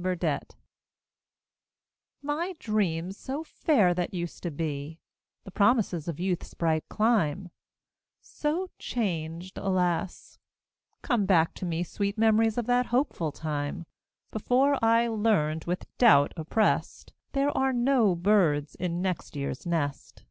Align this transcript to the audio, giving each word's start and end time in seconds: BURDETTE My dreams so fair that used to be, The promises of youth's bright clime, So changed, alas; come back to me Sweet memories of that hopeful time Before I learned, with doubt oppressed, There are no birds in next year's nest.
BURDETTE 0.00 0.54
My 2.22 2.54
dreams 2.60 3.16
so 3.16 3.42
fair 3.42 3.94
that 3.94 4.14
used 4.14 4.44
to 4.44 4.52
be, 4.52 5.00
The 5.42 5.50
promises 5.50 6.06
of 6.06 6.20
youth's 6.20 6.54
bright 6.54 6.88
clime, 6.88 7.48
So 8.20 8.70
changed, 8.78 9.58
alas; 9.58 10.38
come 11.02 11.26
back 11.26 11.52
to 11.54 11.66
me 11.66 11.82
Sweet 11.82 12.16
memories 12.16 12.56
of 12.56 12.66
that 12.66 12.86
hopeful 12.94 13.32
time 13.32 13.86
Before 14.30 14.78
I 14.84 15.08
learned, 15.08 15.64
with 15.64 15.86
doubt 15.98 16.32
oppressed, 16.36 17.12
There 17.32 17.50
are 17.58 17.72
no 17.72 18.14
birds 18.14 18.76
in 18.76 19.02
next 19.02 19.34
year's 19.34 19.66
nest. 19.66 20.22